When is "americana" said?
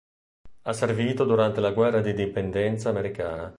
2.89-3.47